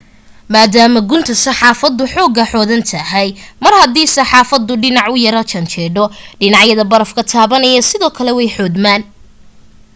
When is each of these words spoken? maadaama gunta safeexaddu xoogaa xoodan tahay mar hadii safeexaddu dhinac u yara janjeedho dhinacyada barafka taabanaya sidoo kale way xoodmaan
maadaama 0.53 0.99
gunta 1.09 1.33
safeexaddu 1.43 2.03
xoogaa 2.13 2.49
xoodan 2.51 2.83
tahay 2.91 3.29
mar 3.63 3.73
hadii 3.81 4.07
safeexaddu 4.17 4.73
dhinac 4.83 5.07
u 5.13 5.15
yara 5.25 5.43
janjeedho 5.51 6.05
dhinacyada 6.41 6.83
barafka 6.91 7.21
taabanaya 7.31 7.87
sidoo 7.89 8.11
kale 8.17 8.31
way 8.37 8.49
xoodmaan 8.55 9.01